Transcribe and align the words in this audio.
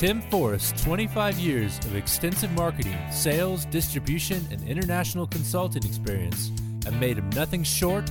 Tim 0.00 0.22
Forrest's 0.30 0.82
25 0.82 1.38
years 1.38 1.76
of 1.80 1.94
extensive 1.94 2.50
marketing, 2.52 2.96
sales, 3.10 3.66
distribution, 3.66 4.42
and 4.50 4.66
international 4.66 5.26
consulting 5.26 5.84
experience 5.84 6.50
have 6.84 6.98
made 6.98 7.18
him 7.18 7.28
nothing 7.36 7.62
short 7.62 8.08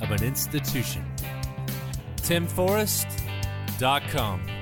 of 0.00 0.10
an 0.12 0.24
institution. 0.24 1.04
TimForrest.com. 2.22 4.55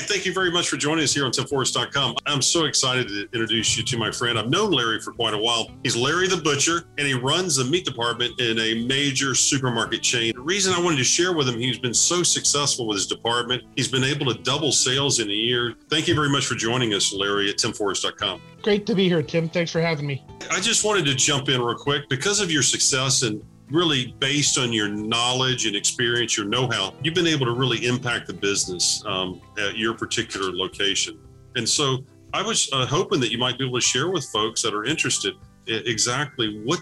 Right. 0.00 0.08
Thank 0.08 0.24
you 0.24 0.32
very 0.32 0.50
much 0.50 0.68
for 0.68 0.78
joining 0.78 1.04
us 1.04 1.12
here 1.12 1.26
on 1.26 1.30
TimForrest.com. 1.30 2.16
I'm 2.24 2.40
so 2.40 2.64
excited 2.64 3.08
to 3.08 3.22
introduce 3.34 3.76
you 3.76 3.82
to 3.82 3.98
my 3.98 4.10
friend. 4.10 4.38
I've 4.38 4.48
known 4.48 4.70
Larry 4.70 4.98
for 4.98 5.12
quite 5.12 5.34
a 5.34 5.38
while. 5.38 5.70
He's 5.82 5.94
Larry 5.94 6.26
the 6.26 6.38
Butcher, 6.38 6.84
and 6.96 7.06
he 7.06 7.12
runs 7.12 7.56
the 7.56 7.64
meat 7.64 7.84
department 7.84 8.40
in 8.40 8.58
a 8.58 8.86
major 8.86 9.34
supermarket 9.34 10.00
chain. 10.00 10.32
The 10.34 10.40
reason 10.40 10.72
I 10.72 10.80
wanted 10.80 10.96
to 10.96 11.04
share 11.04 11.34
with 11.34 11.48
him, 11.48 11.58
he's 11.58 11.78
been 11.78 11.92
so 11.92 12.22
successful 12.22 12.86
with 12.86 12.96
his 12.96 13.06
department. 13.06 13.64
He's 13.76 13.88
been 13.88 14.04
able 14.04 14.32
to 14.32 14.40
double 14.42 14.72
sales 14.72 15.20
in 15.20 15.28
a 15.28 15.34
year. 15.34 15.74
Thank 15.90 16.08
you 16.08 16.14
very 16.14 16.30
much 16.30 16.46
for 16.46 16.54
joining 16.54 16.94
us, 16.94 17.12
Larry, 17.12 17.50
at 17.50 17.56
timforrest.com. 17.56 18.40
Great 18.62 18.86
to 18.86 18.94
be 18.94 19.06
here, 19.06 19.22
Tim. 19.22 19.50
Thanks 19.50 19.70
for 19.70 19.80
having 19.80 20.06
me. 20.06 20.24
I 20.50 20.60
just 20.60 20.84
wanted 20.84 21.04
to 21.06 21.14
jump 21.14 21.48
in 21.50 21.60
real 21.60 21.76
quick 21.76 22.08
because 22.08 22.40
of 22.40 22.50
your 22.50 22.62
success 22.62 23.22
and 23.22 23.42
really 23.70 24.14
based 24.18 24.58
on 24.58 24.72
your 24.72 24.88
knowledge 24.88 25.66
and 25.66 25.76
experience, 25.76 26.36
your 26.36 26.46
know-how, 26.46 26.94
you've 27.02 27.14
been 27.14 27.26
able 27.26 27.46
to 27.46 27.52
really 27.52 27.86
impact 27.86 28.26
the 28.26 28.34
business 28.34 29.02
um, 29.06 29.40
at 29.58 29.76
your 29.76 29.94
particular 29.94 30.52
location. 30.52 31.18
And 31.56 31.68
so 31.68 32.04
I 32.32 32.42
was 32.42 32.68
uh, 32.72 32.86
hoping 32.86 33.20
that 33.20 33.30
you 33.30 33.38
might 33.38 33.58
be 33.58 33.66
able 33.66 33.78
to 33.78 33.86
share 33.86 34.10
with 34.10 34.24
folks 34.26 34.62
that 34.62 34.74
are 34.74 34.84
interested 34.84 35.34
exactly 35.66 36.62
what, 36.64 36.80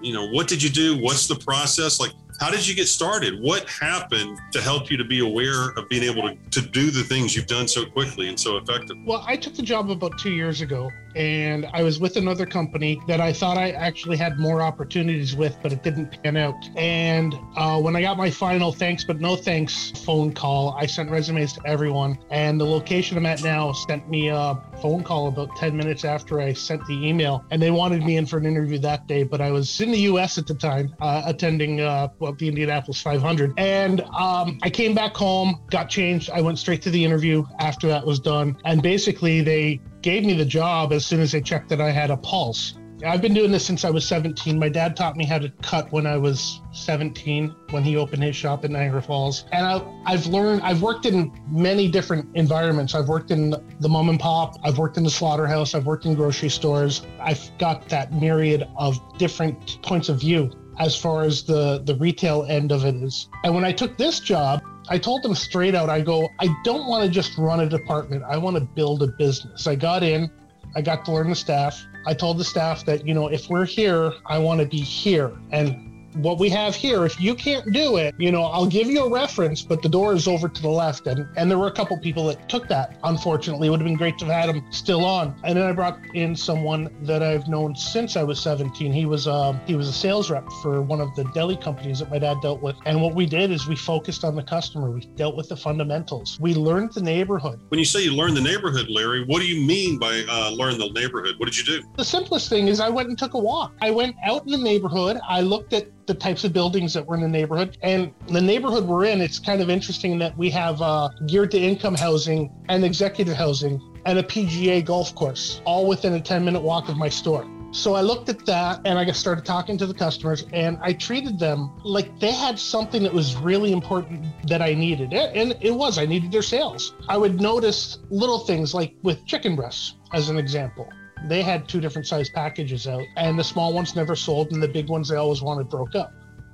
you 0.00 0.12
know, 0.12 0.28
what 0.28 0.48
did 0.48 0.62
you 0.62 0.70
do? 0.70 1.02
What's 1.02 1.26
the 1.26 1.36
process? 1.36 2.00
Like, 2.00 2.12
how 2.38 2.50
did 2.50 2.66
you 2.66 2.74
get 2.74 2.88
started? 2.88 3.38
What 3.42 3.68
happened 3.68 4.38
to 4.52 4.62
help 4.62 4.90
you 4.90 4.96
to 4.96 5.04
be 5.04 5.20
aware 5.20 5.70
of 5.76 5.88
being 5.90 6.02
able 6.02 6.22
to, 6.22 6.36
to 6.52 6.60
do 6.62 6.90
the 6.90 7.02
things 7.02 7.36
you've 7.36 7.46
done 7.46 7.68
so 7.68 7.84
quickly 7.84 8.28
and 8.28 8.40
so 8.40 8.56
effectively? 8.56 9.04
Well, 9.06 9.22
I 9.26 9.36
took 9.36 9.54
the 9.54 9.62
job 9.62 9.90
about 9.90 10.18
two 10.18 10.32
years 10.32 10.62
ago 10.62 10.90
and 11.14 11.66
I 11.72 11.82
was 11.82 11.98
with 11.98 12.16
another 12.16 12.46
company 12.46 13.00
that 13.08 13.20
I 13.20 13.32
thought 13.32 13.56
I 13.58 13.70
actually 13.70 14.16
had 14.16 14.38
more 14.38 14.62
opportunities 14.62 15.34
with, 15.34 15.56
but 15.62 15.72
it 15.72 15.82
didn't 15.82 16.22
pan 16.22 16.36
out. 16.36 16.54
And 16.76 17.34
uh, 17.56 17.80
when 17.80 17.96
I 17.96 18.02
got 18.02 18.16
my 18.16 18.30
final 18.30 18.72
thanks 18.72 19.04
but 19.04 19.20
no 19.20 19.36
thanks 19.36 19.90
phone 20.04 20.32
call, 20.32 20.76
I 20.78 20.86
sent 20.86 21.10
resumes 21.10 21.52
to 21.54 21.60
everyone. 21.66 22.18
And 22.30 22.60
the 22.60 22.66
location 22.66 23.16
I'm 23.16 23.26
at 23.26 23.42
now 23.42 23.72
sent 23.72 24.08
me 24.08 24.28
a 24.28 24.60
phone 24.80 25.02
call 25.02 25.28
about 25.28 25.54
10 25.56 25.76
minutes 25.76 26.04
after 26.04 26.40
I 26.40 26.52
sent 26.52 26.84
the 26.86 27.06
email. 27.06 27.44
And 27.50 27.60
they 27.60 27.70
wanted 27.70 28.04
me 28.04 28.16
in 28.16 28.26
for 28.26 28.38
an 28.38 28.46
interview 28.46 28.78
that 28.78 29.06
day, 29.06 29.22
but 29.22 29.40
I 29.40 29.50
was 29.50 29.80
in 29.80 29.90
the 29.90 30.00
US 30.00 30.38
at 30.38 30.46
the 30.46 30.54
time 30.54 30.94
uh, 31.00 31.22
attending 31.26 31.80
uh, 31.80 32.08
well, 32.18 32.32
the 32.32 32.48
Indianapolis 32.48 33.00
500. 33.00 33.54
And 33.56 34.00
um, 34.02 34.58
I 34.62 34.70
came 34.70 34.94
back 34.94 35.16
home, 35.16 35.60
got 35.70 35.88
changed. 35.88 36.30
I 36.30 36.40
went 36.40 36.58
straight 36.58 36.82
to 36.82 36.90
the 36.90 37.04
interview 37.04 37.44
after 37.58 37.88
that 37.88 38.06
was 38.06 38.20
done. 38.20 38.56
And 38.64 38.82
basically, 38.82 39.40
they 39.40 39.80
gave 40.02 40.24
me 40.24 40.34
the 40.34 40.44
job 40.44 40.92
as 40.92 41.04
soon 41.04 41.20
as 41.20 41.32
they 41.32 41.40
checked 41.40 41.68
that 41.68 41.80
I 41.80 41.90
had 41.90 42.10
a 42.10 42.16
pulse. 42.16 42.74
I've 43.06 43.22
been 43.22 43.32
doing 43.32 43.50
this 43.50 43.64
since 43.64 43.84
I 43.84 43.90
was 43.90 44.06
17. 44.06 44.58
My 44.58 44.68
dad 44.68 44.94
taught 44.94 45.16
me 45.16 45.24
how 45.24 45.38
to 45.38 45.48
cut 45.62 45.90
when 45.90 46.06
I 46.06 46.18
was 46.18 46.60
17 46.72 47.54
when 47.70 47.82
he 47.82 47.96
opened 47.96 48.22
his 48.22 48.36
shop 48.36 48.64
in 48.64 48.72
Niagara 48.72 49.00
Falls. 49.00 49.46
And 49.52 49.64
I, 49.64 50.10
have 50.10 50.26
learned, 50.26 50.60
I've 50.62 50.82
worked 50.82 51.06
in 51.06 51.32
many 51.48 51.88
different 51.88 52.28
environments. 52.36 52.94
I've 52.94 53.08
worked 53.08 53.30
in 53.30 53.54
the 53.80 53.88
mom 53.88 54.10
and 54.10 54.20
pop, 54.20 54.58
I've 54.64 54.76
worked 54.76 54.98
in 54.98 55.04
the 55.04 55.10
slaughterhouse, 55.10 55.74
I've 55.74 55.86
worked 55.86 56.04
in 56.04 56.14
grocery 56.14 56.50
stores. 56.50 57.02
I've 57.18 57.50
got 57.58 57.88
that 57.88 58.12
myriad 58.12 58.68
of 58.76 59.00
different 59.18 59.82
points 59.82 60.10
of 60.10 60.20
view 60.20 60.50
as 60.78 60.96
far 60.96 61.22
as 61.22 61.42
the, 61.42 61.82
the 61.84 61.94
retail 61.96 62.44
end 62.48 62.72
of 62.72 62.84
it 62.84 62.94
is. 62.96 63.28
And 63.44 63.54
when 63.54 63.64
I 63.64 63.72
took 63.72 63.96
this 63.96 64.20
job, 64.20 64.62
I 64.90 64.98
told 64.98 65.22
them 65.22 65.36
straight 65.36 65.76
out, 65.76 65.88
I 65.88 66.00
go, 66.00 66.28
I 66.40 66.48
don't 66.64 66.88
want 66.88 67.04
to 67.04 67.08
just 67.08 67.38
run 67.38 67.60
a 67.60 67.68
department. 67.68 68.24
I 68.24 68.36
want 68.36 68.56
to 68.56 68.60
build 68.60 69.04
a 69.04 69.06
business. 69.06 69.68
I 69.68 69.76
got 69.76 70.02
in, 70.02 70.28
I 70.74 70.82
got 70.82 71.04
to 71.04 71.12
learn 71.12 71.30
the 71.30 71.36
staff. 71.36 71.80
I 72.06 72.14
told 72.14 72.38
the 72.38 72.44
staff 72.44 72.84
that, 72.86 73.06
you 73.06 73.14
know, 73.14 73.28
if 73.28 73.48
we're 73.48 73.64
here, 73.64 74.12
I 74.26 74.38
want 74.38 74.60
to 74.60 74.66
be 74.66 74.80
here. 74.80 75.32
And 75.52 75.89
what 76.14 76.38
we 76.38 76.48
have 76.50 76.74
here, 76.74 77.04
if 77.04 77.20
you 77.20 77.34
can't 77.34 77.72
do 77.72 77.96
it, 77.96 78.14
you 78.18 78.32
know, 78.32 78.44
I'll 78.44 78.66
give 78.66 78.88
you 78.88 79.04
a 79.04 79.10
reference, 79.10 79.62
but 79.62 79.82
the 79.82 79.88
door 79.88 80.12
is 80.12 80.26
over 80.26 80.48
to 80.48 80.62
the 80.62 80.68
left. 80.68 81.06
And 81.06 81.26
and 81.36 81.50
there 81.50 81.58
were 81.58 81.68
a 81.68 81.72
couple 81.72 81.98
people 81.98 82.26
that 82.26 82.48
took 82.48 82.68
that. 82.68 82.98
Unfortunately, 83.04 83.68
it 83.68 83.70
would 83.70 83.80
have 83.80 83.86
been 83.86 83.96
great 83.96 84.18
to 84.18 84.24
have 84.26 84.46
had 84.46 84.56
him 84.56 84.64
still 84.70 85.04
on. 85.04 85.34
And 85.44 85.56
then 85.56 85.66
I 85.66 85.72
brought 85.72 85.98
in 86.14 86.34
someone 86.34 86.90
that 87.02 87.22
I've 87.22 87.48
known 87.48 87.74
since 87.74 88.16
I 88.16 88.22
was 88.22 88.40
17. 88.40 88.92
He 88.92 89.06
was 89.06 89.26
um 89.26 89.60
he 89.66 89.74
was 89.74 89.88
a 89.88 89.92
sales 89.92 90.30
rep 90.30 90.46
for 90.62 90.82
one 90.82 91.00
of 91.00 91.14
the 91.14 91.24
deli 91.34 91.56
companies 91.56 92.00
that 92.00 92.10
my 92.10 92.18
dad 92.18 92.38
dealt 92.42 92.62
with. 92.62 92.76
And 92.86 93.00
what 93.00 93.14
we 93.14 93.26
did 93.26 93.50
is 93.50 93.66
we 93.66 93.76
focused 93.76 94.24
on 94.24 94.34
the 94.34 94.42
customer. 94.42 94.90
We 94.90 95.00
dealt 95.16 95.36
with 95.36 95.48
the 95.48 95.56
fundamentals. 95.56 96.38
We 96.40 96.54
learned 96.54 96.92
the 96.92 97.02
neighborhood. 97.02 97.60
When 97.68 97.78
you 97.78 97.84
say 97.84 98.02
you 98.02 98.14
learned 98.14 98.36
the 98.36 98.42
neighborhood, 98.42 98.88
Larry, 98.88 99.24
what 99.24 99.40
do 99.40 99.46
you 99.46 99.66
mean 99.66 99.98
by 99.98 100.24
uh, 100.28 100.50
learn 100.50 100.78
the 100.78 100.90
neighborhood? 100.90 101.36
What 101.38 101.46
did 101.46 101.56
you 101.56 101.64
do? 101.64 101.86
The 101.96 102.04
simplest 102.04 102.48
thing 102.48 102.68
is 102.68 102.80
I 102.80 102.88
went 102.88 103.08
and 103.08 103.18
took 103.18 103.34
a 103.34 103.38
walk. 103.38 103.72
I 103.80 103.90
went 103.90 104.16
out 104.24 104.44
in 104.44 104.50
the 104.50 104.58
neighborhood. 104.58 105.18
I 105.28 105.40
looked 105.40 105.72
at 105.72 105.88
the 106.10 106.14
types 106.14 106.42
of 106.42 106.52
buildings 106.52 106.92
that 106.92 107.06
were 107.06 107.14
in 107.14 107.20
the 107.20 107.28
neighborhood. 107.28 107.78
And 107.82 108.12
the 108.26 108.40
neighborhood 108.40 108.84
we're 108.84 109.04
in, 109.04 109.20
it's 109.20 109.38
kind 109.38 109.62
of 109.62 109.70
interesting 109.70 110.18
that 110.18 110.36
we 110.36 110.50
have 110.50 110.82
uh, 110.82 111.08
geared 111.28 111.52
to 111.52 111.58
income 111.58 111.94
housing 111.94 112.50
and 112.68 112.84
executive 112.84 113.34
housing 113.34 113.80
and 114.06 114.18
a 114.18 114.22
PGA 114.24 114.84
golf 114.84 115.14
course, 115.14 115.60
all 115.64 115.86
within 115.86 116.14
a 116.14 116.20
10 116.20 116.44
minute 116.44 116.62
walk 116.62 116.88
of 116.88 116.96
my 116.96 117.08
store. 117.08 117.46
So 117.70 117.94
I 117.94 118.00
looked 118.00 118.28
at 118.28 118.44
that 118.46 118.80
and 118.84 118.98
I 118.98 119.08
started 119.12 119.44
talking 119.44 119.78
to 119.78 119.86
the 119.86 119.94
customers 119.94 120.44
and 120.52 120.78
I 120.82 120.94
treated 120.94 121.38
them 121.38 121.70
like 121.84 122.18
they 122.18 122.32
had 122.32 122.58
something 122.58 123.04
that 123.04 123.14
was 123.14 123.36
really 123.36 123.70
important 123.70 124.24
that 124.48 124.60
I 124.60 124.74
needed. 124.74 125.14
And 125.14 125.56
it 125.60 125.70
was, 125.70 125.96
I 125.96 126.06
needed 126.06 126.32
their 126.32 126.42
sales. 126.42 126.94
I 127.08 127.16
would 127.18 127.40
notice 127.40 128.00
little 128.10 128.40
things 128.40 128.74
like 128.74 128.94
with 129.04 129.24
chicken 129.26 129.54
breasts, 129.54 129.94
as 130.12 130.28
an 130.28 130.38
example 130.38 130.88
they 131.28 131.42
had 131.42 131.68
two 131.68 131.80
different 131.80 132.06
size 132.06 132.28
packages 132.28 132.86
out, 132.86 133.04
and 133.16 133.38
the 133.38 133.44
small 133.44 133.72
ones 133.72 133.94
never 133.94 134.16
sold, 134.16 134.52
and 134.52 134.62
the 134.62 134.68
big 134.68 134.88
ones 134.88 135.08
they 135.08 135.16
always 135.16 135.42
wanted 135.42 135.68
broke 135.68 135.94
up. 135.94 136.12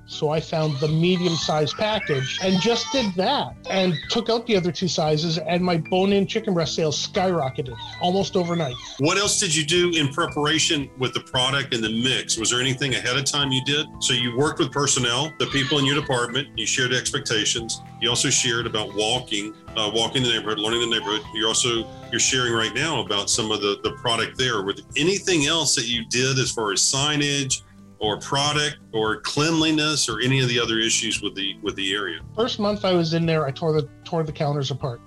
So 0.09 0.29
I 0.29 0.39
found 0.39 0.77
the 0.79 0.87
medium 0.87 1.35
size 1.35 1.73
package 1.73 2.39
and 2.41 2.59
just 2.61 2.89
did 2.93 3.13
that 3.15 3.53
and 3.69 3.93
took 4.09 4.29
out 4.29 4.47
the 4.47 4.55
other 4.55 4.71
two 4.71 4.87
sizes 4.87 5.37
and 5.37 5.61
my 5.61 5.77
bone 5.77 6.13
in 6.13 6.25
chicken 6.25 6.53
breast 6.53 6.75
sales 6.75 7.07
skyrocketed 7.07 7.77
almost 8.01 8.37
overnight. 8.37 8.75
What 8.99 9.17
else 9.17 9.37
did 9.37 9.53
you 9.53 9.65
do 9.65 9.91
in 9.99 10.07
preparation 10.13 10.89
with 10.97 11.13
the 11.13 11.19
product 11.19 11.73
and 11.73 11.83
the 11.83 11.89
mix? 11.89 12.37
Was 12.37 12.51
there 12.51 12.61
anything 12.61 12.95
ahead 12.95 13.17
of 13.17 13.25
time 13.25 13.51
you 13.51 13.63
did? 13.65 13.85
So 13.99 14.13
you 14.13 14.35
worked 14.37 14.59
with 14.59 14.71
personnel, 14.71 15.33
the 15.39 15.47
people 15.47 15.77
in 15.77 15.85
your 15.85 15.99
department, 15.99 16.47
you 16.57 16.65
shared 16.65 16.93
expectations. 16.93 17.81
You 17.99 18.09
also 18.09 18.29
shared 18.29 18.65
about 18.65 18.95
walking, 18.95 19.53
uh, 19.75 19.91
walking 19.93 20.23
the 20.23 20.29
neighborhood, 20.29 20.59
learning 20.59 20.89
the 20.89 20.99
neighborhood. 20.99 21.21
You're 21.33 21.49
also 21.49 21.83
you're 22.11 22.19
sharing 22.19 22.53
right 22.53 22.73
now 22.73 23.03
about 23.03 23.29
some 23.29 23.51
of 23.51 23.61
the, 23.61 23.79
the 23.83 23.91
product 23.93 24.37
there. 24.37 24.63
With 24.63 24.85
anything 24.95 25.45
else 25.45 25.75
that 25.75 25.87
you 25.87 26.05
did 26.05 26.39
as 26.39 26.51
far 26.51 26.71
as 26.71 26.79
signage, 26.79 27.61
or 27.99 28.19
product 28.19 28.77
or 28.93 29.21
cleanliness 29.21 30.07
or 30.09 30.19
any 30.21 30.39
of 30.39 30.47
the 30.47 30.59
other 30.59 30.79
issues 30.79 31.21
with 31.21 31.35
the 31.35 31.57
with 31.61 31.75
the 31.75 31.93
area? 31.93 32.19
First 32.35 32.59
month 32.59 32.85
I 32.85 32.93
was 32.93 33.13
in 33.13 33.25
there, 33.25 33.45
I 33.45 33.51
tore 33.51 33.73
the 33.73 33.89
tore 34.03 34.23
the 34.23 34.31
counters 34.31 34.71
apart. 34.71 35.01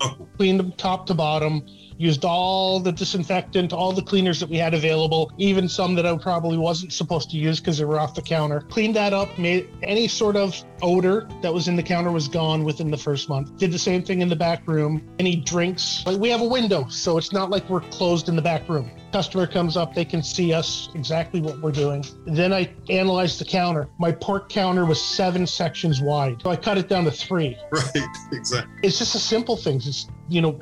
Oh. 0.00 0.28
Cleaned 0.36 0.60
them 0.60 0.72
top 0.72 1.06
to 1.06 1.14
bottom, 1.14 1.66
used 1.98 2.24
all 2.24 2.80
the 2.80 2.92
disinfectant, 2.92 3.72
all 3.72 3.92
the 3.92 4.02
cleaners 4.02 4.40
that 4.40 4.48
we 4.48 4.56
had 4.56 4.74
available, 4.74 5.32
even 5.38 5.68
some 5.68 5.94
that 5.94 6.06
I 6.06 6.16
probably 6.16 6.58
wasn't 6.58 6.92
supposed 6.92 7.30
to 7.30 7.36
use 7.36 7.60
because 7.60 7.78
they 7.78 7.84
were 7.84 7.98
off 7.98 8.14
the 8.14 8.22
counter. 8.22 8.60
Cleaned 8.60 8.96
that 8.96 9.12
up, 9.12 9.38
made 9.38 9.68
any 9.82 10.08
sort 10.08 10.36
of 10.36 10.54
odor 10.82 11.28
that 11.42 11.52
was 11.52 11.68
in 11.68 11.76
the 11.76 11.82
counter 11.82 12.10
was 12.10 12.28
gone 12.28 12.64
within 12.64 12.90
the 12.90 12.96
first 12.96 13.28
month. 13.28 13.56
Did 13.56 13.72
the 13.72 13.78
same 13.78 14.02
thing 14.02 14.20
in 14.20 14.28
the 14.28 14.36
back 14.36 14.66
room. 14.66 15.02
Any 15.18 15.36
drinks, 15.36 16.04
like 16.06 16.18
we 16.18 16.28
have 16.30 16.40
a 16.40 16.46
window, 16.46 16.86
so 16.88 17.18
it's 17.18 17.32
not 17.32 17.50
like 17.50 17.68
we're 17.68 17.80
closed 17.80 18.28
in 18.28 18.36
the 18.36 18.42
back 18.42 18.68
room. 18.68 18.90
Customer 19.12 19.46
comes 19.46 19.76
up, 19.76 19.94
they 19.94 20.04
can 20.04 20.22
see 20.22 20.52
us 20.52 20.90
exactly 20.94 21.40
what 21.40 21.60
we're 21.60 21.72
doing. 21.72 22.04
Then 22.26 22.52
I 22.52 22.70
analyzed 22.90 23.40
the 23.40 23.44
counter. 23.44 23.88
My 23.98 24.12
pork 24.12 24.48
counter 24.48 24.84
was 24.84 25.02
seven 25.02 25.46
sections 25.46 26.00
wide. 26.00 26.42
So 26.42 26.50
I 26.50 26.56
cut 26.56 26.76
it 26.76 26.88
down 26.88 27.04
to 27.04 27.10
three. 27.10 27.56
Right, 27.76 28.06
exactly. 28.32 28.72
It's 28.82 28.98
just 28.98 29.14
a 29.14 29.18
simple 29.18 29.56
things. 29.56 29.86
It's, 29.86 30.06
you 30.28 30.40
know, 30.40 30.58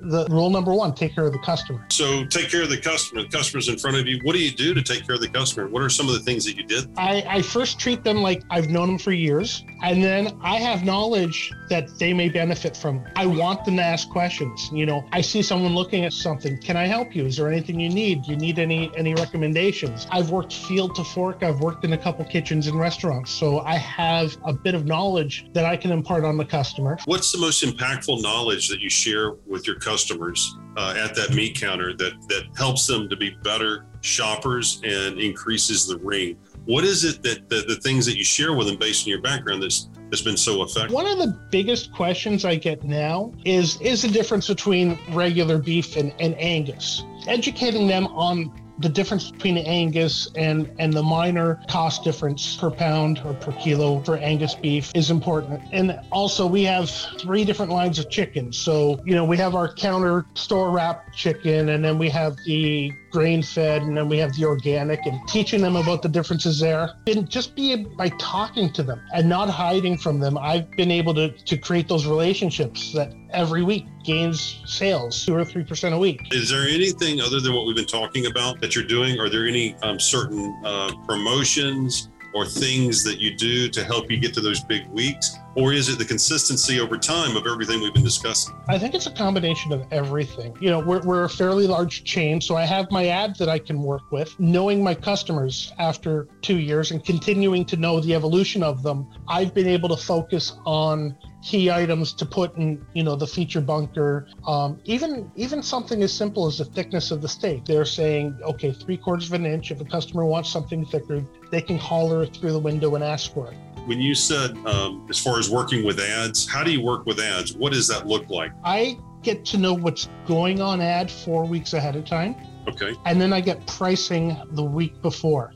the 0.00 0.26
rule 0.30 0.50
number 0.50 0.74
one 0.74 0.94
take 0.94 1.14
care 1.14 1.26
of 1.26 1.32
the 1.32 1.38
customer. 1.40 1.84
So 1.90 2.24
take 2.26 2.50
care 2.50 2.62
of 2.62 2.70
the 2.70 2.78
customer. 2.78 3.22
The 3.22 3.28
customer's 3.28 3.68
in 3.68 3.78
front 3.78 3.96
of 3.96 4.06
you. 4.06 4.20
What 4.22 4.34
do 4.34 4.42
you 4.42 4.50
do 4.50 4.74
to 4.74 4.82
take 4.82 5.06
care 5.06 5.14
of 5.14 5.20
the 5.20 5.28
customer? 5.28 5.68
What 5.68 5.82
are 5.82 5.88
some 5.88 6.08
of 6.08 6.14
the 6.14 6.20
things 6.20 6.44
that 6.44 6.56
you 6.56 6.64
did? 6.64 6.88
I, 6.96 7.24
I 7.28 7.42
first 7.42 7.78
treat 7.78 8.04
them 8.04 8.18
like 8.18 8.42
i've 8.50 8.68
known 8.68 8.88
them 8.88 8.98
for 8.98 9.12
years 9.12 9.64
and 9.82 10.02
then 10.02 10.38
i 10.42 10.56
have 10.56 10.84
knowledge 10.84 11.52
that 11.68 11.98
they 11.98 12.12
may 12.12 12.28
benefit 12.28 12.76
from. 12.76 13.04
I 13.16 13.26
want 13.26 13.64
them 13.64 13.76
to 13.76 13.82
ask 13.82 14.08
questions. 14.08 14.70
You 14.72 14.86
know 14.86 15.06
i 15.12 15.20
see 15.20 15.42
someone 15.42 15.74
looking 15.74 16.04
at 16.04 16.12
something. 16.12 16.60
Can 16.60 16.76
i 16.76 16.86
help 16.86 17.14
you? 17.14 17.26
Is 17.26 17.36
there 17.36 17.48
anything 17.48 17.80
you 17.80 17.88
need? 17.88 18.22
Do 18.22 18.32
you 18.32 18.36
need 18.36 18.58
any 18.58 18.90
any 18.96 19.14
recommendations? 19.14 20.06
I've 20.10 20.30
worked 20.30 20.52
field 20.52 20.94
to 20.96 21.04
fork. 21.04 21.42
I've 21.42 21.60
worked 21.60 21.84
in 21.84 21.92
a 21.92 21.98
couple 21.98 22.24
kitchens 22.24 22.66
and 22.66 22.78
restaurants. 22.78 23.30
So 23.30 23.60
i 23.60 23.76
have 23.76 24.36
a 24.44 24.52
bit 24.52 24.74
of 24.74 24.86
knowledge 24.86 25.46
that 25.52 25.64
i 25.64 25.76
can 25.76 25.90
impart 25.90 26.24
on 26.24 26.36
the 26.36 26.44
customer. 26.44 26.98
What's 27.04 27.32
the 27.32 27.38
most 27.38 27.64
impactful 27.64 28.22
knowledge 28.22 28.68
that 28.68 28.80
you 28.80 28.90
share 28.90 29.32
with 29.46 29.66
your 29.66 29.76
customers 29.86 30.56
uh, 30.76 30.94
at 30.96 31.14
that 31.14 31.32
meat 31.32 31.58
counter 31.58 31.96
that 31.96 32.12
that 32.28 32.44
helps 32.56 32.86
them 32.86 33.08
to 33.08 33.16
be 33.16 33.30
better 33.42 33.86
shoppers 34.00 34.80
and 34.84 35.18
increases 35.18 35.86
the 35.86 35.96
ring. 35.98 36.36
What 36.64 36.84
is 36.84 37.04
it 37.04 37.22
that 37.22 37.48
the, 37.48 37.64
the 37.68 37.76
things 37.76 38.04
that 38.06 38.16
you 38.16 38.24
share 38.24 38.52
with 38.54 38.66
them 38.66 38.76
based 38.76 39.06
on 39.06 39.10
your 39.10 39.22
background 39.22 39.62
that's 39.62 39.88
has 40.10 40.22
been 40.22 40.36
so 40.36 40.62
effective? 40.62 40.92
One 40.92 41.06
of 41.06 41.18
the 41.18 41.38
biggest 41.50 41.92
questions 41.92 42.44
I 42.44 42.56
get 42.56 42.82
now 42.84 43.32
is 43.44 43.80
is 43.80 44.02
the 44.02 44.08
difference 44.08 44.48
between 44.48 44.98
regular 45.12 45.58
beef 45.58 45.96
and, 45.96 46.12
and 46.18 46.34
Angus. 46.40 47.04
Educating 47.28 47.86
them 47.86 48.06
on 48.08 48.52
the 48.78 48.88
difference 48.88 49.30
between 49.30 49.58
Angus 49.58 50.28
and 50.34 50.70
and 50.78 50.92
the 50.92 51.02
minor 51.02 51.60
cost 51.68 52.04
difference 52.04 52.56
per 52.56 52.70
pound 52.70 53.20
or 53.24 53.34
per 53.34 53.52
kilo 53.52 54.00
for 54.02 54.16
Angus 54.16 54.54
beef 54.54 54.90
is 54.94 55.10
important. 55.10 55.60
And 55.72 55.98
also 56.10 56.46
we 56.46 56.64
have 56.64 56.90
three 57.18 57.44
different 57.44 57.72
lines 57.72 57.98
of 57.98 58.10
chicken. 58.10 58.52
So, 58.52 59.00
you 59.04 59.14
know, 59.14 59.24
we 59.24 59.36
have 59.38 59.54
our 59.54 59.72
counter 59.72 60.26
store 60.34 60.70
wrap 60.70 61.12
chicken 61.12 61.70
and 61.70 61.84
then 61.84 61.98
we 61.98 62.08
have 62.10 62.36
the 62.44 62.92
grain 63.16 63.42
fed 63.42 63.80
and 63.80 63.96
then 63.96 64.10
we 64.10 64.18
have 64.18 64.30
the 64.34 64.44
organic 64.44 65.06
and 65.06 65.18
teaching 65.26 65.62
them 65.62 65.74
about 65.74 66.02
the 66.02 66.08
differences 66.08 66.60
there. 66.60 66.90
And 67.06 67.26
just 67.30 67.56
be 67.56 67.74
by 67.74 68.10
talking 68.18 68.70
to 68.74 68.82
them 68.82 69.00
and 69.14 69.26
not 69.26 69.48
hiding 69.48 69.96
from 69.96 70.20
them, 70.20 70.36
I've 70.36 70.70
been 70.72 70.90
able 70.90 71.14
to 71.14 71.30
to 71.30 71.56
create 71.56 71.88
those 71.88 72.04
relationships 72.04 72.92
that 72.92 73.14
every 73.30 73.62
week 73.62 73.86
gains 74.04 74.60
sales 74.66 75.24
two 75.24 75.34
or 75.34 75.46
three 75.46 75.64
percent 75.64 75.94
a 75.94 75.98
week. 75.98 76.20
Is 76.30 76.50
there 76.50 76.68
anything 76.68 77.22
other 77.22 77.40
than 77.40 77.54
what 77.54 77.64
we've 77.66 77.74
been 77.74 77.86
talking 77.86 78.26
about 78.26 78.60
that 78.60 78.74
you're 78.74 78.84
doing? 78.84 79.18
Are 79.18 79.30
there 79.30 79.46
any 79.46 79.74
um, 79.76 79.98
certain 79.98 80.54
uh, 80.62 80.92
promotions 81.06 82.10
or 82.34 82.44
things 82.44 83.02
that 83.04 83.18
you 83.18 83.34
do 83.34 83.70
to 83.70 83.82
help 83.82 84.10
you 84.10 84.18
get 84.20 84.34
to 84.34 84.42
those 84.42 84.62
big 84.62 84.86
weeks? 84.88 85.38
Or 85.56 85.72
is 85.72 85.88
it 85.88 85.98
the 85.98 86.04
consistency 86.04 86.80
over 86.80 86.98
time 86.98 87.34
of 87.34 87.46
everything 87.46 87.80
we've 87.80 87.94
been 87.94 88.04
discussing? 88.04 88.54
I 88.68 88.78
think 88.78 88.94
it's 88.94 89.06
a 89.06 89.10
combination 89.10 89.72
of 89.72 89.86
everything. 89.90 90.54
You 90.60 90.68
know, 90.68 90.80
we're, 90.80 91.00
we're 91.00 91.24
a 91.24 91.30
fairly 91.30 91.66
large 91.66 92.04
chain, 92.04 92.42
so 92.42 92.56
I 92.56 92.66
have 92.66 92.90
my 92.90 93.06
ads 93.06 93.38
that 93.38 93.48
I 93.48 93.58
can 93.58 93.80
work 93.80 94.12
with. 94.12 94.38
Knowing 94.38 94.84
my 94.84 94.94
customers 94.94 95.72
after 95.78 96.28
two 96.42 96.58
years 96.58 96.90
and 96.90 97.02
continuing 97.02 97.64
to 97.66 97.76
know 97.76 98.00
the 98.00 98.14
evolution 98.14 98.62
of 98.62 98.82
them, 98.82 99.08
I've 99.28 99.54
been 99.54 99.66
able 99.66 99.88
to 99.88 99.96
focus 99.96 100.58
on 100.66 101.16
key 101.42 101.70
items 101.70 102.12
to 102.12 102.26
put 102.26 102.56
in 102.56 102.84
you 102.92 103.04
know 103.04 103.14
the 103.14 103.26
feature 103.26 103.60
bunker 103.60 104.26
um, 104.48 104.80
even 104.84 105.30
even 105.36 105.62
something 105.62 106.02
as 106.02 106.12
simple 106.12 106.46
as 106.46 106.58
the 106.58 106.64
thickness 106.64 107.12
of 107.12 107.22
the 107.22 107.28
steak 107.28 107.64
they're 107.64 107.84
saying 107.84 108.36
okay 108.42 108.72
three 108.72 108.96
quarters 108.96 109.28
of 109.28 109.34
an 109.34 109.46
inch 109.46 109.70
if 109.70 109.80
a 109.80 109.84
customer 109.84 110.24
wants 110.24 110.50
something 110.50 110.84
thicker 110.86 111.24
they 111.52 111.60
can 111.60 111.78
holler 111.78 112.26
through 112.26 112.50
the 112.50 112.58
window 112.58 112.96
and 112.96 113.04
ask 113.04 113.32
for 113.32 113.52
it 113.52 113.75
when 113.86 114.00
you 114.00 114.14
said 114.14 114.56
um, 114.66 115.06
as 115.08 115.18
far 115.18 115.38
as 115.38 115.50
working 115.50 115.84
with 115.84 115.98
ads 116.00 116.48
how 116.48 116.62
do 116.62 116.70
you 116.70 116.82
work 116.82 117.06
with 117.06 117.20
ads 117.20 117.54
what 117.54 117.72
does 117.72 117.88
that 117.88 118.06
look 118.06 118.28
like 118.28 118.52
i 118.64 118.98
get 119.22 119.44
to 119.44 119.58
know 119.58 119.74
what's 119.74 120.08
going 120.26 120.60
on 120.60 120.80
ad 120.80 121.10
four 121.10 121.44
weeks 121.44 121.72
ahead 121.72 121.96
of 121.96 122.04
time 122.04 122.34
okay 122.68 122.94
and 123.04 123.20
then 123.20 123.32
i 123.32 123.40
get 123.40 123.64
pricing 123.66 124.36
the 124.52 124.64
week 124.64 125.00
before 125.02 125.52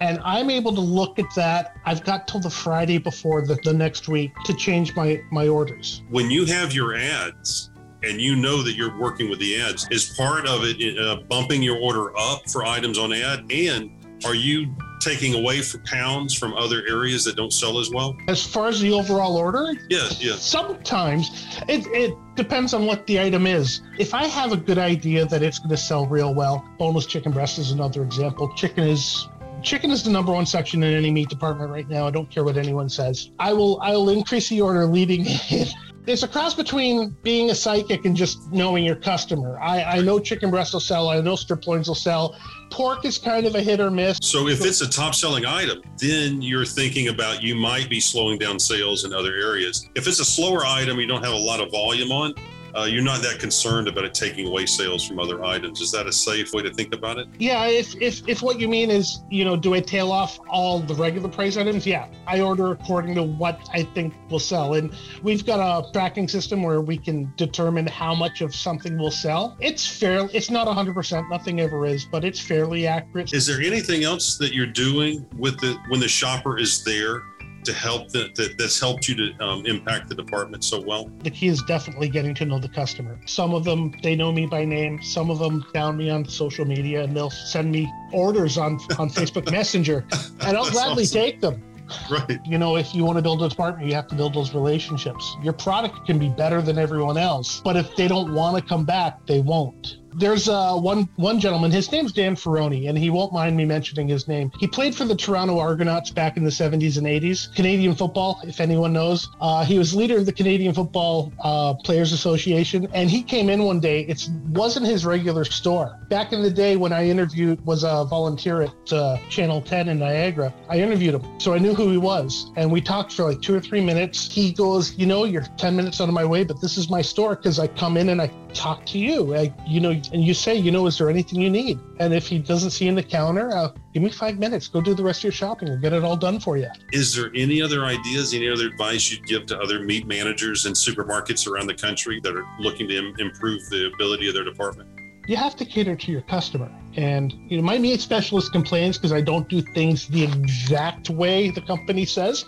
and 0.00 0.20
I'm 0.24 0.50
able 0.50 0.74
to 0.74 0.80
look 0.80 1.18
at 1.18 1.26
that. 1.36 1.76
I've 1.84 2.04
got 2.04 2.28
till 2.28 2.40
the 2.40 2.50
Friday 2.50 2.98
before 2.98 3.46
the, 3.46 3.58
the 3.64 3.72
next 3.72 4.08
week 4.08 4.32
to 4.44 4.54
change 4.54 4.94
my 4.94 5.22
my 5.30 5.48
orders. 5.48 6.02
When 6.10 6.30
you 6.30 6.44
have 6.46 6.72
your 6.72 6.94
ads 6.94 7.70
and 8.02 8.20
you 8.20 8.36
know 8.36 8.62
that 8.62 8.74
you're 8.74 8.96
working 8.98 9.30
with 9.30 9.38
the 9.38 9.60
ads, 9.60 9.88
is 9.90 10.14
part 10.16 10.46
of 10.46 10.60
it 10.64 10.98
uh, 10.98 11.22
bumping 11.28 11.62
your 11.62 11.78
order 11.78 12.16
up 12.18 12.48
for 12.50 12.64
items 12.64 12.98
on 12.98 13.12
ad? 13.12 13.50
And 13.50 13.90
are 14.24 14.34
you 14.34 14.74
taking 15.06 15.34
away 15.34 15.62
for 15.62 15.78
pounds 15.78 16.34
from 16.34 16.52
other 16.54 16.82
areas 16.88 17.24
that 17.24 17.36
don't 17.36 17.52
sell 17.52 17.78
as 17.78 17.90
well? 17.90 18.16
As 18.26 18.44
far 18.44 18.66
as 18.68 18.80
the 18.80 18.92
overall 18.92 19.36
order, 19.36 19.72
Yes, 19.88 20.22
yeah. 20.22 20.34
Sometimes 20.34 21.30
it, 21.68 21.86
it 21.88 22.16
depends 22.34 22.74
on 22.74 22.86
what 22.86 23.06
the 23.06 23.20
item 23.20 23.46
is. 23.46 23.82
If 23.98 24.14
I 24.14 24.26
have 24.26 24.52
a 24.52 24.56
good 24.56 24.78
idea 24.78 25.24
that 25.26 25.42
it's 25.42 25.58
going 25.58 25.70
to 25.70 25.76
sell 25.76 26.06
real 26.06 26.34
well, 26.34 26.68
boneless 26.78 27.06
chicken 27.06 27.30
breast 27.30 27.58
is 27.58 27.70
another 27.70 28.02
example. 28.02 28.52
Chicken 28.54 28.84
is 28.84 29.28
chicken 29.62 29.90
is 29.90 30.02
the 30.02 30.10
number 30.10 30.32
one 30.32 30.46
section 30.46 30.82
in 30.82 30.94
any 30.94 31.10
meat 31.10 31.28
department 31.28 31.70
right 31.70 31.88
now. 31.88 32.06
I 32.06 32.10
don't 32.10 32.30
care 32.30 32.44
what 32.44 32.56
anyone 32.56 32.88
says. 32.88 33.30
I 33.38 33.52
will 33.52 33.80
I 33.80 33.92
will 33.92 34.10
increase 34.10 34.48
the 34.48 34.60
order 34.60 34.86
leading 34.86 35.22
it. 35.26 35.72
It's 36.06 36.22
a 36.22 36.28
cross 36.28 36.54
between 36.54 37.16
being 37.24 37.50
a 37.50 37.54
psychic 37.54 38.04
and 38.04 38.14
just 38.16 38.52
knowing 38.52 38.84
your 38.84 38.94
customer. 38.94 39.58
I, 39.58 39.82
I 39.82 40.00
know 40.00 40.20
chicken 40.20 40.50
breast 40.50 40.72
will 40.72 40.78
sell. 40.78 41.08
I 41.08 41.20
know 41.20 41.34
strip 41.34 41.66
loins 41.66 41.88
will 41.88 41.96
sell. 41.96 42.36
Pork 42.70 43.04
is 43.04 43.18
kind 43.18 43.44
of 43.44 43.56
a 43.56 43.60
hit 43.60 43.80
or 43.80 43.90
miss. 43.90 44.18
So 44.22 44.46
if 44.46 44.64
it's 44.64 44.80
a 44.82 44.88
top 44.88 45.16
selling 45.16 45.44
item, 45.44 45.82
then 45.98 46.40
you're 46.40 46.64
thinking 46.64 47.08
about 47.08 47.42
you 47.42 47.56
might 47.56 47.90
be 47.90 47.98
slowing 47.98 48.38
down 48.38 48.60
sales 48.60 49.04
in 49.04 49.12
other 49.12 49.34
areas. 49.34 49.88
If 49.96 50.06
it's 50.06 50.20
a 50.20 50.24
slower 50.24 50.64
item 50.64 51.00
you 51.00 51.08
don't 51.08 51.24
have 51.24 51.34
a 51.34 51.38
lot 51.38 51.60
of 51.60 51.72
volume 51.72 52.12
on, 52.12 52.34
uh, 52.76 52.84
you're 52.84 53.02
not 53.02 53.22
that 53.22 53.38
concerned 53.38 53.88
about 53.88 54.04
it 54.04 54.14
taking 54.14 54.46
away 54.46 54.66
sales 54.66 55.06
from 55.06 55.18
other 55.18 55.44
items. 55.44 55.80
Is 55.80 55.90
that 55.92 56.06
a 56.06 56.12
safe 56.12 56.52
way 56.52 56.62
to 56.62 56.72
think 56.72 56.94
about 56.94 57.18
it? 57.18 57.26
Yeah, 57.38 57.66
if, 57.66 57.94
if 58.00 58.26
if 58.28 58.42
what 58.42 58.60
you 58.60 58.68
mean 58.68 58.90
is, 58.90 59.20
you 59.30 59.44
know, 59.44 59.56
do 59.56 59.74
I 59.74 59.80
tail 59.80 60.12
off 60.12 60.38
all 60.48 60.80
the 60.80 60.94
regular 60.94 61.28
price 61.28 61.56
items? 61.56 61.86
Yeah, 61.86 62.08
I 62.26 62.40
order 62.40 62.72
according 62.72 63.14
to 63.14 63.22
what 63.22 63.68
I 63.72 63.82
think 63.82 64.14
will 64.30 64.38
sell. 64.38 64.74
And 64.74 64.94
we've 65.22 65.44
got 65.46 65.60
a 65.60 65.90
tracking 65.92 66.28
system 66.28 66.62
where 66.62 66.80
we 66.80 66.98
can 66.98 67.32
determine 67.36 67.86
how 67.86 68.14
much 68.14 68.40
of 68.40 68.54
something 68.54 68.98
will 68.98 69.10
sell. 69.10 69.56
It's 69.60 69.86
fairly, 69.86 70.34
it's 70.34 70.50
not 70.50 70.66
100%, 70.66 71.30
nothing 71.30 71.60
ever 71.60 71.86
is, 71.86 72.04
but 72.04 72.24
it's 72.24 72.40
fairly 72.40 72.86
accurate. 72.86 73.32
Is 73.32 73.46
there 73.46 73.60
anything 73.60 74.04
else 74.04 74.36
that 74.38 74.52
you're 74.52 74.66
doing 74.66 75.26
with 75.36 75.58
the 75.60 75.76
when 75.88 76.00
the 76.00 76.08
shopper 76.08 76.58
is 76.58 76.84
there? 76.84 77.22
To 77.66 77.72
help 77.72 78.08
that, 78.10 78.34
that 78.34 78.56
that's 78.58 78.80
helped 78.80 79.08
you 79.08 79.14
to 79.14 79.44
um, 79.44 79.66
impact 79.66 80.08
the 80.08 80.14
department 80.14 80.64
so 80.64 80.80
well? 80.80 81.10
The 81.22 81.30
key 81.30 81.48
is 81.48 81.62
definitely 81.62 82.08
getting 82.08 82.34
to 82.36 82.44
know 82.44 82.58
the 82.58 82.68
customer. 82.68 83.18
Some 83.26 83.54
of 83.54 83.64
them 83.64 83.92
they 84.02 84.16
know 84.16 84.32
me 84.32 84.46
by 84.46 84.64
name. 84.64 85.02
Some 85.02 85.30
of 85.30 85.38
them 85.38 85.64
down 85.74 85.96
me 85.96 86.10
on 86.10 86.24
social 86.24 86.64
media, 86.64 87.04
and 87.04 87.16
they'll 87.16 87.30
send 87.30 87.70
me 87.70 87.92
orders 88.12 88.58
on 88.58 88.74
on 88.98 89.10
Facebook 89.10 89.50
Messenger, 89.50 90.06
and 90.40 90.56
I'll 90.56 90.70
gladly 90.70 91.04
awesome. 91.04 91.20
take 91.20 91.40
them. 91.40 91.62
Right. 92.10 92.40
You 92.44 92.58
know, 92.58 92.76
if 92.76 92.94
you 92.94 93.04
want 93.04 93.16
to 93.16 93.22
build 93.22 93.42
a 93.44 93.48
department, 93.48 93.88
you 93.88 93.94
have 93.94 94.08
to 94.08 94.16
build 94.16 94.34
those 94.34 94.52
relationships. 94.54 95.36
Your 95.42 95.52
product 95.52 96.04
can 96.04 96.18
be 96.18 96.28
better 96.28 96.60
than 96.60 96.78
everyone 96.78 97.16
else, 97.16 97.60
but 97.60 97.76
if 97.76 97.94
they 97.94 98.08
don't 98.08 98.34
want 98.34 98.56
to 98.56 98.68
come 98.68 98.84
back, 98.84 99.24
they 99.26 99.40
won't 99.40 99.98
there's 100.16 100.48
uh, 100.48 100.74
one 100.74 101.08
one 101.16 101.38
gentleman. 101.38 101.70
His 101.70 101.92
name's 101.92 102.12
Dan 102.12 102.36
Ferrone, 102.36 102.88
and 102.88 102.96
he 102.96 103.10
won't 103.10 103.32
mind 103.32 103.56
me 103.56 103.64
mentioning 103.64 104.08
his 104.08 104.26
name. 104.26 104.50
He 104.58 104.66
played 104.66 104.94
for 104.94 105.04
the 105.04 105.14
Toronto 105.14 105.58
Argonauts 105.58 106.10
back 106.10 106.36
in 106.36 106.44
the 106.44 106.50
70s 106.50 106.96
and 106.96 107.06
80s. 107.06 107.54
Canadian 107.54 107.94
football, 107.94 108.40
if 108.44 108.60
anyone 108.60 108.92
knows. 108.92 109.28
Uh, 109.40 109.64
he 109.64 109.78
was 109.78 109.94
leader 109.94 110.16
of 110.16 110.26
the 110.26 110.32
Canadian 110.32 110.72
Football 110.72 111.32
uh, 111.42 111.74
Players 111.74 112.12
Association, 112.12 112.88
and 112.94 113.10
he 113.10 113.22
came 113.22 113.50
in 113.50 113.62
one 113.62 113.78
day. 113.78 114.00
It 114.02 114.28
wasn't 114.48 114.86
his 114.86 115.04
regular 115.04 115.44
store. 115.44 115.98
Back 116.08 116.32
in 116.32 116.42
the 116.42 116.50
day 116.50 116.76
when 116.76 116.92
I 116.92 117.06
interviewed, 117.06 117.64
was 117.66 117.84
a 117.84 118.04
volunteer 118.04 118.62
at 118.62 118.92
uh, 118.92 119.18
Channel 119.28 119.60
10 119.60 119.88
in 119.88 119.98
Niagara. 119.98 120.52
I 120.68 120.78
interviewed 120.80 121.14
him, 121.14 121.40
so 121.40 121.52
I 121.52 121.58
knew 121.58 121.74
who 121.74 121.90
he 121.90 121.98
was, 121.98 122.50
and 122.56 122.72
we 122.72 122.80
talked 122.80 123.12
for 123.12 123.24
like 123.24 123.42
two 123.42 123.54
or 123.54 123.60
three 123.60 123.84
minutes. 123.84 124.32
He 124.32 124.52
goes, 124.52 124.96
"You 124.96 125.06
know, 125.06 125.24
you're 125.24 125.46
10 125.58 125.76
minutes 125.76 126.00
out 126.00 126.08
of 126.08 126.14
my 126.14 126.24
way, 126.24 126.44
but 126.44 126.60
this 126.60 126.78
is 126.78 126.88
my 126.88 127.02
store 127.02 127.36
because 127.36 127.58
I 127.58 127.66
come 127.66 127.96
in 127.96 128.08
and 128.08 128.22
I 128.22 128.30
talk 128.54 128.86
to 128.86 128.98
you. 128.98 129.34
I, 129.34 129.52
you 129.66 129.80
know." 129.80 130.00
And 130.12 130.24
you 130.24 130.34
say, 130.34 130.54
you 130.54 130.70
know, 130.70 130.86
is 130.86 130.98
there 130.98 131.10
anything 131.10 131.40
you 131.40 131.50
need? 131.50 131.78
And 131.98 132.14
if 132.14 132.26
he 132.26 132.38
doesn't 132.38 132.70
see 132.70 132.88
in 132.88 132.94
the 132.94 133.02
counter, 133.02 133.50
uh, 133.50 133.68
give 133.92 134.02
me 134.02 134.10
five 134.10 134.38
minutes. 134.38 134.68
Go 134.68 134.80
do 134.80 134.94
the 134.94 135.02
rest 135.02 135.20
of 135.20 135.24
your 135.24 135.32
shopping 135.32 135.68
and 135.68 135.80
get 135.82 135.92
it 135.92 136.04
all 136.04 136.16
done 136.16 136.40
for 136.40 136.56
you. 136.56 136.68
Is 136.92 137.14
there 137.14 137.30
any 137.34 137.60
other 137.62 137.84
ideas, 137.84 138.34
any 138.34 138.48
other 138.48 138.66
advice 138.66 139.10
you'd 139.10 139.26
give 139.26 139.46
to 139.46 139.58
other 139.58 139.80
meat 139.80 140.06
managers 140.06 140.66
and 140.66 140.74
supermarkets 140.74 141.46
around 141.46 141.66
the 141.66 141.74
country 141.74 142.20
that 142.20 142.36
are 142.36 142.44
looking 142.60 142.88
to 142.88 142.96
Im- 142.96 143.14
improve 143.18 143.68
the 143.70 143.90
ability 143.94 144.28
of 144.28 144.34
their 144.34 144.44
department? 144.44 144.88
You 145.26 145.36
have 145.36 145.56
to 145.56 145.64
cater 145.64 145.96
to 145.96 146.12
your 146.12 146.22
customer. 146.22 146.70
And 146.94 147.32
you 147.48 147.56
know, 147.56 147.62
my 147.62 147.78
meat 147.78 148.00
specialist 148.00 148.52
complains 148.52 148.96
because 148.96 149.12
I 149.12 149.20
don't 149.20 149.48
do 149.48 149.60
things 149.60 150.06
the 150.08 150.22
exact 150.22 151.10
way 151.10 151.50
the 151.50 151.62
company 151.62 152.04
says, 152.04 152.44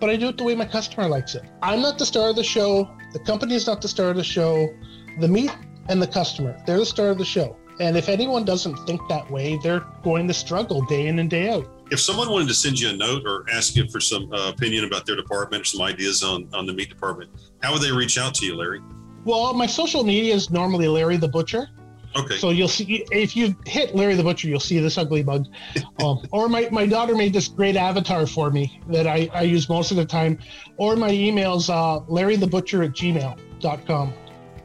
but 0.00 0.08
I 0.08 0.16
do 0.16 0.28
it 0.28 0.38
the 0.38 0.44
way 0.44 0.54
my 0.54 0.64
customer 0.64 1.08
likes 1.08 1.34
it. 1.34 1.42
I'm 1.62 1.82
not 1.82 1.98
the 1.98 2.06
star 2.06 2.30
of 2.30 2.36
the 2.36 2.42
show. 2.42 2.90
The 3.12 3.18
company 3.20 3.54
is 3.54 3.66
not 3.66 3.82
the 3.82 3.88
star 3.88 4.10
of 4.10 4.16
the 4.16 4.24
show. 4.24 4.74
The 5.20 5.28
meat 5.28 5.54
and 5.88 6.00
the 6.00 6.06
customer. 6.06 6.60
They're 6.66 6.78
the 6.78 6.86
star 6.86 7.08
of 7.08 7.18
the 7.18 7.24
show. 7.24 7.56
And 7.80 7.96
if 7.96 8.08
anyone 8.08 8.44
doesn't 8.44 8.76
think 8.86 9.00
that 9.08 9.30
way, 9.30 9.58
they're 9.62 9.84
going 10.02 10.28
to 10.28 10.34
struggle 10.34 10.84
day 10.86 11.06
in 11.06 11.18
and 11.18 11.28
day 11.28 11.50
out. 11.50 11.68
If 11.90 12.00
someone 12.00 12.30
wanted 12.30 12.48
to 12.48 12.54
send 12.54 12.78
you 12.78 12.90
a 12.90 12.96
note 12.96 13.22
or 13.26 13.44
ask 13.52 13.76
you 13.76 13.88
for 13.88 14.00
some 14.00 14.32
uh, 14.32 14.50
opinion 14.50 14.84
about 14.84 15.04
their 15.04 15.16
department 15.16 15.62
or 15.62 15.64
some 15.64 15.82
ideas 15.82 16.22
on, 16.22 16.48
on 16.52 16.66
the 16.66 16.72
meat 16.72 16.88
department, 16.88 17.30
how 17.62 17.72
would 17.72 17.82
they 17.82 17.92
reach 17.92 18.18
out 18.18 18.34
to 18.36 18.46
you, 18.46 18.56
Larry? 18.56 18.80
Well, 19.24 19.52
my 19.54 19.66
social 19.66 20.04
media 20.04 20.34
is 20.34 20.50
normally 20.50 20.88
Larry 20.88 21.16
the 21.16 21.28
Butcher. 21.28 21.68
Okay. 22.14 22.36
So 22.36 22.50
you'll 22.50 22.68
see 22.68 23.06
if 23.10 23.34
you 23.34 23.56
hit 23.66 23.94
Larry 23.94 24.14
the 24.14 24.22
Butcher, 24.22 24.48
you'll 24.48 24.60
see 24.60 24.78
this 24.78 24.98
ugly 24.98 25.22
bug. 25.22 25.46
um, 26.02 26.22
or 26.30 26.48
my, 26.48 26.68
my 26.70 26.86
daughter 26.86 27.14
made 27.14 27.32
this 27.32 27.48
great 27.48 27.76
avatar 27.76 28.26
for 28.26 28.50
me 28.50 28.80
that 28.88 29.06
I, 29.06 29.30
I 29.32 29.42
use 29.42 29.68
most 29.68 29.90
of 29.90 29.96
the 29.96 30.04
time. 30.04 30.38
Or 30.76 30.94
my 30.96 31.10
email's 31.10 31.70
uh, 31.70 32.00
larrythebutcher 32.08 32.84
at 32.84 32.92
gmail.com. 32.92 34.12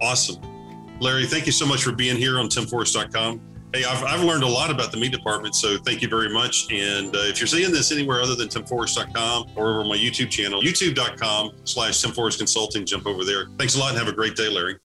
Awesome. 0.02 0.57
Larry, 1.00 1.26
thank 1.26 1.46
you 1.46 1.52
so 1.52 1.66
much 1.66 1.84
for 1.84 1.92
being 1.92 2.18
here 2.18 2.40
on 2.40 2.48
timforrest.com. 2.48 3.42
Hey, 3.74 3.84
I've, 3.84 4.04
I've 4.04 4.24
learned 4.24 4.44
a 4.44 4.48
lot 4.48 4.72
about 4.72 4.92
the 4.92 4.98
meat 4.98 5.12
department, 5.12 5.54
so 5.54 5.78
thank 5.78 6.02
you 6.02 6.08
very 6.08 6.30
much. 6.30 6.72
And 6.72 7.16
uh, 7.16 7.20
if 7.20 7.40
you're 7.40 7.48
seeing 7.48 7.72
this 7.72 7.92
anywhere 7.92 8.22
other 8.22 8.36
than 8.36 8.48
timforrest.com 8.48 9.52
or 9.56 9.72
over 9.72 9.84
my 9.84 9.98
YouTube 9.98 10.30
channel, 10.30 10.62
youtube.com 10.62 11.52
slash 11.66 12.02
timforrest 12.02 12.38
consulting, 12.38 12.86
jump 12.86 13.06
over 13.06 13.24
there. 13.26 13.48
Thanks 13.58 13.76
a 13.76 13.80
lot 13.80 13.90
and 13.90 13.98
have 13.98 14.08
a 14.08 14.14
great 14.14 14.36
day, 14.36 14.50
Larry. 14.50 14.76